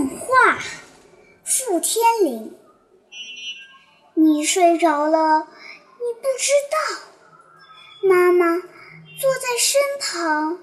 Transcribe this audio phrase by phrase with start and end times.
[0.00, 0.58] 梦话，
[1.44, 2.56] 傅天林。
[4.14, 10.58] 你睡着了，你不知道，妈妈坐在身旁，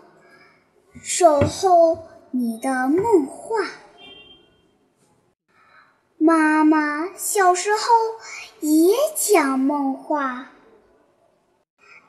[1.04, 3.60] 守候你的梦话。
[6.18, 7.80] 妈妈小时候
[8.62, 10.52] 也讲梦话，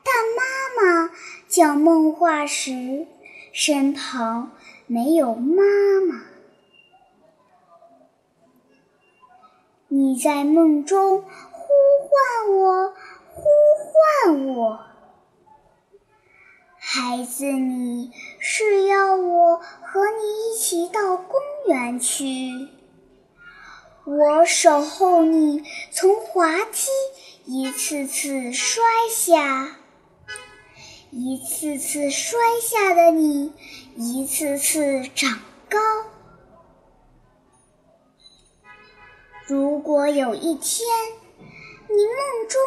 [0.03, 1.11] 但妈妈
[1.47, 3.07] 讲梦话时，
[3.53, 4.53] 身旁
[4.87, 5.63] 没有妈
[6.09, 6.23] 妈。
[9.91, 11.29] 你在梦中呼
[12.05, 12.95] 唤我，
[13.33, 13.43] 呼
[14.27, 14.81] 唤我，
[16.77, 22.69] 孩子，你是要我和你一起到公园去？
[24.05, 26.91] 我守候你从滑梯
[27.47, 29.79] 一次次摔下，
[31.11, 33.55] 一次次摔下的你，
[33.97, 35.39] 一次次长
[39.49, 40.87] 如果有一天，
[41.89, 42.61] 你梦中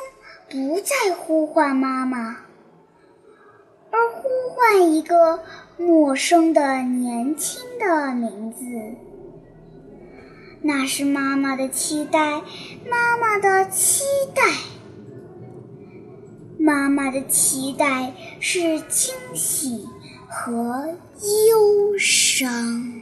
[0.50, 2.38] 不再呼唤妈妈，
[3.92, 5.44] 而呼唤一个
[5.78, 8.66] 陌生的年轻的名字，
[10.64, 12.42] 那是妈妈的期待，
[12.90, 14.42] 妈妈的期待，
[16.58, 19.88] 妈妈的期待是惊喜
[20.28, 20.96] 和
[21.48, 23.01] 忧伤。